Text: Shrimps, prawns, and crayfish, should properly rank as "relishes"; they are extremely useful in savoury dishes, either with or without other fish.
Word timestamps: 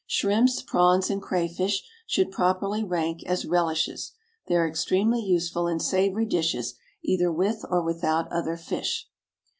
Shrimps, 0.07 0.63
prawns, 0.63 1.11
and 1.11 1.21
crayfish, 1.21 1.83
should 2.07 2.31
properly 2.31 2.83
rank 2.83 3.21
as 3.27 3.45
"relishes"; 3.45 4.13
they 4.47 4.55
are 4.55 4.67
extremely 4.67 5.21
useful 5.23 5.67
in 5.67 5.79
savoury 5.79 6.25
dishes, 6.25 6.73
either 7.03 7.31
with 7.31 7.63
or 7.69 7.83
without 7.83 8.27
other 8.31 8.57
fish. 8.57 9.07